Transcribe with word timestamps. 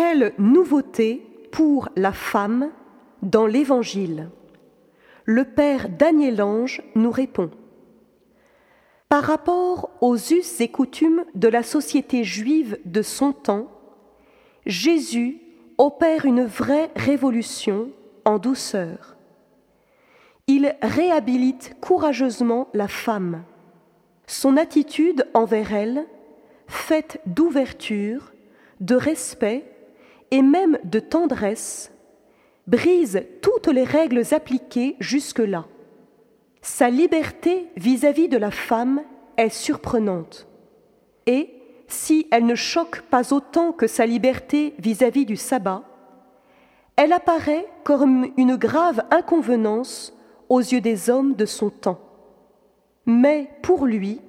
Quelle 0.00 0.32
nouveauté 0.38 1.26
pour 1.50 1.88
la 1.96 2.12
femme 2.12 2.70
dans 3.22 3.48
l'Évangile? 3.48 4.30
Le 5.24 5.42
Père 5.44 5.88
Daniel 5.88 6.40
Ange 6.40 6.82
nous 6.94 7.10
répond. 7.10 7.50
Par 9.08 9.24
rapport 9.24 9.90
aux 10.00 10.14
us 10.14 10.60
et 10.60 10.68
coutumes 10.68 11.24
de 11.34 11.48
la 11.48 11.64
société 11.64 12.22
juive 12.22 12.78
de 12.84 13.02
son 13.02 13.32
temps, 13.32 13.66
Jésus 14.66 15.40
opère 15.78 16.26
une 16.26 16.44
vraie 16.44 16.92
révolution 16.94 17.90
en 18.24 18.38
douceur. 18.38 19.16
Il 20.46 20.76
réhabilite 20.80 21.74
courageusement 21.80 22.68
la 22.72 22.86
femme. 22.86 23.42
Son 24.28 24.58
attitude 24.58 25.26
envers 25.34 25.74
elle, 25.74 26.06
faite 26.68 27.20
d'ouverture, 27.26 28.32
de 28.78 28.94
respect 28.94 29.64
et 30.30 30.42
même 30.42 30.78
de 30.84 31.00
tendresse, 31.00 31.92
brise 32.66 33.22
toutes 33.40 33.68
les 33.68 33.84
règles 33.84 34.22
appliquées 34.32 34.96
jusque-là. 35.00 35.64
Sa 36.60 36.90
liberté 36.90 37.68
vis-à-vis 37.76 38.28
de 38.28 38.36
la 38.36 38.50
femme 38.50 39.02
est 39.36 39.48
surprenante. 39.48 40.46
Et, 41.26 41.54
si 41.86 42.26
elle 42.30 42.44
ne 42.44 42.54
choque 42.54 43.00
pas 43.02 43.32
autant 43.32 43.72
que 43.72 43.86
sa 43.86 44.04
liberté 44.04 44.74
vis-à-vis 44.78 45.24
du 45.24 45.36
sabbat, 45.36 45.82
elle 46.96 47.12
apparaît 47.12 47.66
comme 47.84 48.26
une 48.36 48.56
grave 48.56 49.02
inconvenance 49.10 50.12
aux 50.48 50.60
yeux 50.60 50.80
des 50.80 51.08
hommes 51.08 51.34
de 51.34 51.46
son 51.46 51.70
temps. 51.70 52.00
Mais 53.06 53.48
pour 53.62 53.86
lui, 53.86 54.20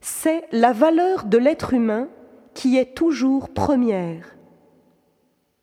c'est 0.00 0.44
la 0.52 0.72
valeur 0.72 1.24
de 1.24 1.38
l'être 1.38 1.72
humain 1.72 2.08
qui 2.52 2.76
est 2.76 2.94
toujours 2.94 3.48
première. 3.48 4.35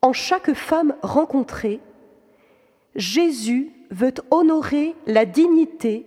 En 0.04 0.12
chaque 0.12 0.52
femme 0.52 0.94
rencontrée, 1.00 1.80
Jésus 2.94 3.72
veut 3.90 4.12
honorer 4.30 4.94
la 5.06 5.24
dignité 5.24 6.04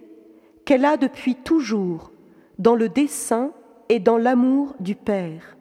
qu'elle 0.66 0.86
a 0.86 0.98
depuis 0.98 1.34
toujours 1.34 2.12
dans 2.60 2.76
le 2.76 2.90
dessein 2.90 3.52
et 3.90 3.98
dans 3.98 4.20
l'amour 4.20 4.76
du 4.80 4.94
Père. 4.94 5.58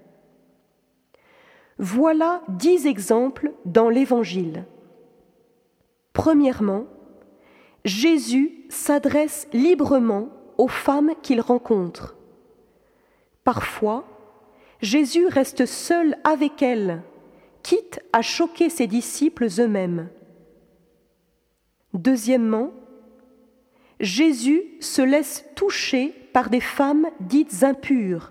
Voilà 1.79 2.43
dix 2.49 2.87
exemples 2.87 3.55
dans 3.65 3.89
l'Évangile. 3.89 4.67
Premièrement, 6.13 6.85
Jésus 7.87 8.67
s'adresse 8.69 9.49
librement 9.55 10.29
aux 10.59 10.69
femmes 10.69 11.13
qu'il 11.23 11.41
rencontre. 11.41 12.17
Parfois, 13.45 14.05
Jésus 14.83 15.27
reste 15.27 15.65
seul 15.65 16.19
avec 16.23 16.61
elles, 16.61 17.03
quitte 17.67 17.99
à 18.13 18.23
choquer 18.23 18.71
ses 18.71 18.87
disciples 18.87 19.49
eux-mêmes. 19.59 20.09
Deuxièmement, 21.95 22.71
Jésus 23.99 24.63
se 24.79 25.03
laisse 25.03 25.45
toucher 25.57 26.15
par 26.33 26.49
des 26.49 26.61
femmes 26.61 27.09
dites 27.19 27.65
impures, 27.65 28.31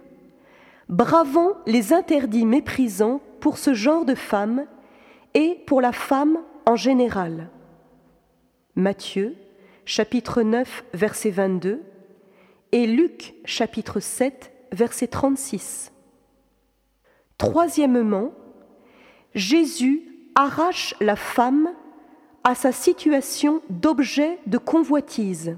bravant 0.87 1.57
les 1.65 1.91
interdits 1.91 2.45
méprisants 2.45 3.19
pour 3.41 3.57
ce 3.57 3.73
genre 3.73 4.05
de 4.05 4.15
femmes 4.15 4.67
et 5.33 5.59
pour 5.67 5.81
la 5.81 5.91
femme 5.91 6.37
en 6.65 6.77
général. 6.77 7.49
Matthieu 8.75 9.35
chapitre 9.83 10.43
9 10.43 10.85
verset 10.93 11.31
22 11.31 11.81
et 12.71 12.87
Luc 12.87 13.33
chapitre 13.43 13.99
7 13.99 14.53
verset 14.71 15.07
36. 15.07 15.91
Troisièmement, 17.37 18.31
Jésus 19.35 20.01
arrache 20.33 20.95
la 21.01 21.17
femme 21.17 21.69
à 22.45 22.55
sa 22.55 22.71
situation 22.71 23.61
d'objet 23.69 24.39
de 24.47 24.57
convoitise. 24.57 25.57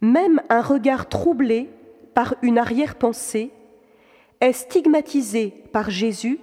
Même 0.00 0.42
un 0.48 0.62
regard 0.62 1.08
troublé 1.08 1.68
par 2.14 2.34
une 2.42 2.58
arrière-pensée 2.58 3.50
est 4.40 4.52
stigmatisé 4.52 5.50
par 5.72 5.90
Jésus 5.90 6.40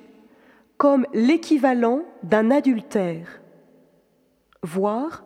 comme 0.78 1.06
l'équivalent 1.14 2.04
d'un 2.24 2.52
adultère. 2.52 3.42
Voir 4.64 5.26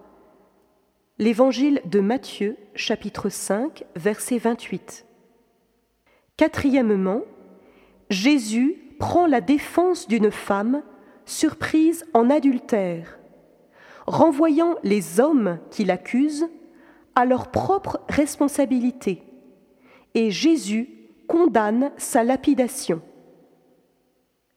l'Évangile 1.19 1.81
de 1.85 1.99
Matthieu, 1.99 2.57
chapitre 2.75 3.29
5, 3.29 3.83
verset 3.95 4.37
28. 4.37 5.05
Quatrièmement, 6.37 7.21
Jésus 8.09 8.82
prend 8.93 9.27
la 9.27 9.41
défense 9.41 10.07
d'une 10.07 10.31
femme 10.31 10.83
surprise 11.25 12.05
en 12.13 12.29
adultère 12.29 13.19
renvoyant 14.07 14.75
les 14.83 15.19
hommes 15.19 15.59
qui 15.71 15.85
l'accusent 15.85 16.47
à 17.15 17.25
leur 17.25 17.51
propre 17.51 18.01
responsabilité. 18.09 19.23
Et 20.13 20.31
Jésus 20.31 20.89
condamne 21.27 21.91
sa 21.97 22.23
lapidation. 22.23 23.01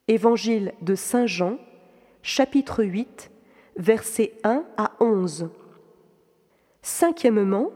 Évangile 0.08 0.72
de 0.82 0.94
Saint 0.94 1.26
Jean, 1.26 1.58
chapitre 2.22 2.84
8, 2.84 3.30
versets 3.76 4.34
1 4.44 4.64
à 4.76 4.92
11. 5.00 5.50
Cinquièmement, 6.82 7.70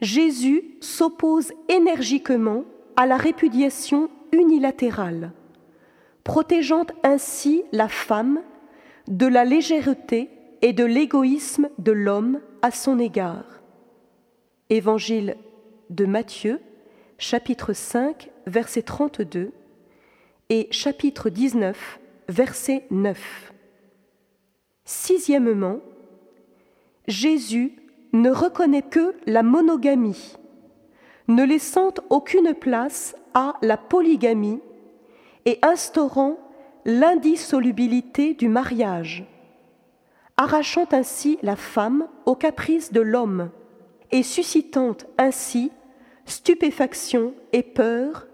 Jésus 0.00 0.76
s'oppose 0.80 1.52
énergiquement 1.68 2.64
à 2.96 3.06
la 3.06 3.16
répudiation 3.16 4.10
unilatérale, 4.32 5.32
protégeant 6.26 6.86
ainsi 7.04 7.62
la 7.70 7.86
femme 7.86 8.42
de 9.06 9.26
la 9.26 9.44
légèreté 9.44 10.28
et 10.60 10.72
de 10.72 10.84
l'égoïsme 10.84 11.68
de 11.78 11.92
l'homme 11.92 12.40
à 12.62 12.72
son 12.72 12.98
égard. 12.98 13.62
Évangile 14.68 15.36
de 15.88 16.04
Matthieu, 16.04 16.60
chapitre 17.16 17.72
5, 17.72 18.28
verset 18.48 18.82
32 18.82 19.52
et 20.50 20.66
chapitre 20.72 21.30
19, 21.30 22.00
verset 22.28 22.86
9. 22.90 23.52
Sixièmement, 24.84 25.78
Jésus 27.06 27.72
ne 28.12 28.30
reconnaît 28.30 28.82
que 28.82 29.14
la 29.26 29.44
monogamie, 29.44 30.34
ne 31.28 31.44
laissant 31.44 31.94
aucune 32.10 32.52
place 32.52 33.14
à 33.32 33.54
la 33.62 33.76
polygamie 33.76 34.58
et 35.46 35.58
instaurant 35.62 36.36
l'indissolubilité 36.84 38.34
du 38.34 38.48
mariage 38.48 39.26
arrachant 40.36 40.86
ainsi 40.92 41.38
la 41.42 41.56
femme 41.56 42.08
aux 42.26 42.36
caprices 42.36 42.92
de 42.92 43.00
l'homme 43.00 43.50
et 44.10 44.22
suscitant 44.22 44.96
ainsi 45.18 45.72
stupéfaction 46.26 47.34
et 47.52 47.62
peur 47.62 48.26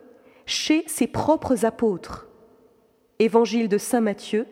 chez 0.46 0.84
ses 0.86 1.06
propres 1.06 1.64
apôtres. 1.64 2.28
Évangile 3.18 3.68
de 3.68 3.78
Saint 3.78 4.00
Matthieu, 4.00 4.46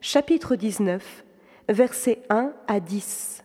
chapitre 0.00 0.56
19, 0.56 1.24
versets 1.68 2.22
1 2.28 2.52
à 2.66 2.80
10. 2.80 3.44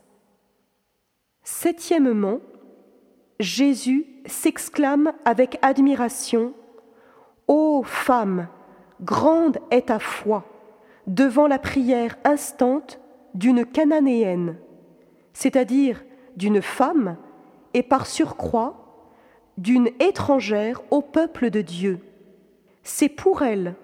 Septièmement, 1.43 2.39
Jésus 3.39 4.05
s'exclame 4.25 5.13
avec 5.23 5.57
admiration 5.61 6.53
Ô 7.47 7.83
femme, 7.83 8.47
grande 9.01 9.59
est 9.71 9.88
ta 9.88 10.00
foi 10.00 10.44
devant 11.07 11.47
la 11.47 11.59
prière 11.59 12.18
instante 12.24 13.00
d'une 13.33 13.65
cananéenne, 13.65 14.57
c'est-à-dire 15.33 16.03
d'une 16.36 16.62
femme 16.62 17.18
et 17.74 17.83
par 17.83 18.07
surcroît 18.07 18.86
d'une 19.57 19.89
étrangère 20.00 20.81
au 20.92 21.01
peuple 21.01 21.50
de 21.50 21.62
Dieu. 21.62 22.00
C'est 22.83 23.09
pour 23.09 23.42
elle 23.42 23.75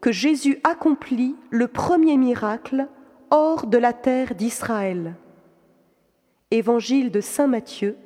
que 0.00 0.12
Jésus 0.12 0.60
accomplit 0.64 1.34
le 1.50 1.66
premier 1.68 2.16
miracle 2.16 2.88
hors 3.30 3.66
de 3.66 3.78
la 3.78 3.92
terre 3.92 4.34
d'Israël. 4.34 5.14
Évangile 6.50 7.10
de 7.10 7.20
Saint 7.20 7.46
Matthieu, 7.46 7.96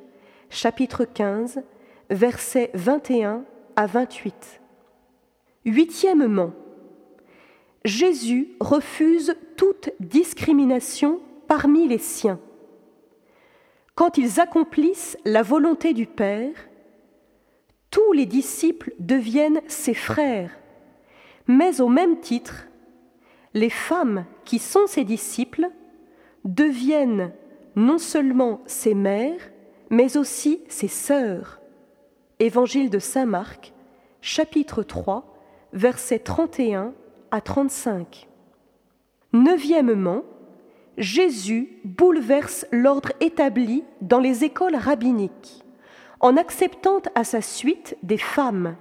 chapitre 0.49 1.05
15, 1.05 1.61
versets 2.09 2.71
21 2.73 3.43
à 3.75 3.85
28. 3.85 4.61
Huitièmement, 5.65 6.53
Jésus 7.83 8.49
refuse 8.59 9.35
toute 9.57 9.89
discrimination 9.99 11.21
parmi 11.47 11.87
les 11.87 11.97
siens. 11.97 12.39
Quand 13.95 14.17
ils 14.17 14.39
accomplissent 14.39 15.17
la 15.25 15.41
volonté 15.41 15.93
du 15.93 16.05
Père, 16.05 16.53
tous 17.91 18.13
les 18.13 18.25
disciples 18.25 18.93
deviennent 18.99 19.61
ses 19.67 19.93
frères, 19.93 20.51
mais 21.47 21.81
au 21.81 21.89
même 21.89 22.19
titre, 22.19 22.67
les 23.53 23.69
femmes 23.69 24.25
qui 24.45 24.59
sont 24.59 24.87
ses 24.87 25.03
disciples 25.03 25.69
deviennent 26.45 27.33
non 27.75 27.97
seulement 27.97 28.61
ses 28.65 28.93
mères, 28.93 29.51
mais 29.89 30.15
aussi 30.15 30.61
ses 30.69 30.87
sœurs. 30.87 31.59
Évangile 32.39 32.89
de 32.89 32.99
Saint 32.99 33.25
Marc, 33.25 33.73
chapitre 34.21 34.83
3, 34.83 35.28
versets 35.73 36.19
31 36.19 36.93
à 37.31 37.41
35. 37.41 38.27
Neuvièmement, 39.33 40.23
Jésus 40.97 41.79
bouleverse 41.85 42.65
l'ordre 42.71 43.11
établi 43.19 43.83
dans 44.01 44.19
les 44.19 44.43
écoles 44.43 44.75
rabbiniques 44.75 45.63
en 46.19 46.35
acceptant 46.35 47.01
à 47.15 47.23
sa 47.23 47.41
suite 47.41 47.97
des 48.03 48.17
femmes 48.17 48.75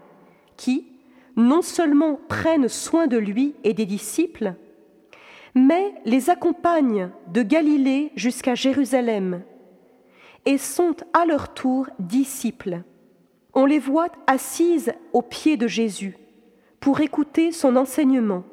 qui, 0.56 0.86
non 1.36 1.62
seulement 1.62 2.18
prennent 2.28 2.68
soin 2.68 3.06
de 3.06 3.16
lui 3.16 3.54
et 3.62 3.74
des 3.74 3.86
disciples, 3.86 4.54
mais 5.54 5.94
les 6.04 6.30
accompagnent 6.30 7.10
de 7.32 7.42
Galilée 7.42 8.10
jusqu'à 8.16 8.56
Jérusalem 8.56 9.42
et 10.46 10.58
sont 10.58 10.96
à 11.12 11.26
leur 11.26 11.54
tour 11.54 11.86
disciples. 12.00 12.82
On 13.54 13.66
les 13.66 13.78
voit 13.78 14.08
assises 14.26 14.92
aux 15.12 15.22
pieds 15.22 15.56
de 15.56 15.68
Jésus 15.68 16.16
pour 16.80 17.00
écouter 17.00 17.52
son 17.52 17.76
enseignement. 17.76 18.44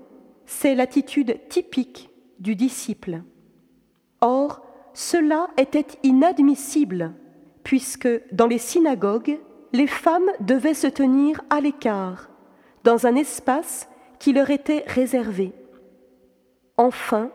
C'est 0.46 0.76
l'attitude 0.76 1.40
typique 1.50 2.10
du 2.40 2.56
disciple. 2.56 3.22
Or, 4.22 4.62
cela 4.94 5.48
était 5.58 5.88
inadmissible, 6.04 7.14
puisque 7.64 8.10
dans 8.32 8.48
les 8.48 8.58
synagogues, 8.58 9.40
les 9.74 9.88
femmes 9.88 10.30
devaient 10.40 10.74
se 10.74 10.88
tenir 10.88 11.42
à 11.50 11.60
l'écart, 11.60 12.30
dans 12.84 13.08
un 13.08 13.16
espace 13.16 13.90
qui 14.20 14.32
leur 14.32 14.50
était 14.50 14.84
réservé. 14.88 15.52
Enfin, 16.78 17.30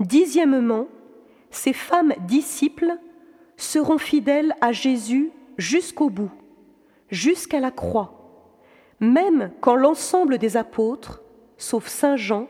dixièmement, 0.00 0.88
ces 1.50 1.72
femmes 1.72 2.14
disciples 2.26 2.96
seront 3.56 3.98
fidèles 3.98 4.54
à 4.60 4.72
Jésus 4.72 5.30
jusqu'au 5.56 6.10
bout, 6.10 6.32
jusqu'à 7.10 7.60
la 7.60 7.70
croix, 7.70 8.23
même 9.04 9.52
quand 9.60 9.76
l'ensemble 9.76 10.38
des 10.38 10.56
apôtres, 10.56 11.22
sauf 11.58 11.86
Saint 11.88 12.16
Jean, 12.16 12.48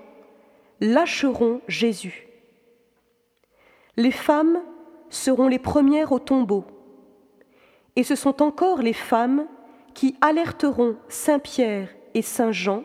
lâcheront 0.80 1.60
Jésus. 1.68 2.28
Les 3.96 4.10
femmes 4.10 4.60
seront 5.10 5.48
les 5.48 5.58
premières 5.58 6.12
au 6.12 6.18
tombeau, 6.18 6.64
et 7.96 8.02
ce 8.02 8.16
sont 8.16 8.42
encore 8.42 8.82
les 8.82 8.92
femmes 8.92 9.46
qui 9.94 10.16
alerteront 10.20 10.96
Saint 11.08 11.38
Pierre 11.38 11.88
et 12.14 12.22
Saint 12.22 12.52
Jean 12.52 12.82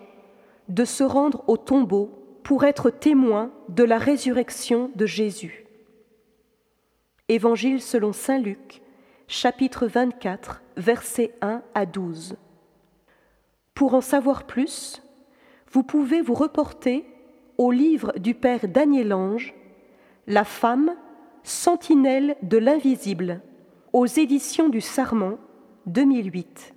de 0.67 0.85
se 0.85 1.03
rendre 1.03 1.43
au 1.47 1.57
tombeau 1.57 2.11
pour 2.43 2.63
être 2.63 2.91
témoins 2.91 3.51
de 3.69 3.83
la 3.83 3.97
résurrection 3.97 4.91
de 4.95 5.05
Jésus. 5.05 5.65
Évangile 7.27 7.81
selon 7.81 8.13
Saint 8.13 8.39
Luc, 8.39 8.81
chapitre 9.27 9.87
24, 9.87 10.61
versets 10.77 11.33
1 11.41 11.61
à 11.73 11.85
12. 11.85 12.37
Pour 13.79 13.93
en 13.93 14.01
savoir 14.01 14.43
plus, 14.43 15.01
vous 15.71 15.83
pouvez 15.83 16.19
vous 16.19 16.33
reporter 16.33 17.05
au 17.57 17.71
livre 17.71 18.11
du 18.19 18.33
Père 18.33 18.67
Daniel 18.67 19.13
Ange, 19.13 19.53
La 20.27 20.43
femme, 20.43 20.91
sentinelle 21.43 22.35
de 22.41 22.57
l'invisible, 22.57 23.39
aux 23.93 24.05
éditions 24.05 24.67
du 24.67 24.81
Sarment, 24.81 25.37
2008. 25.85 26.75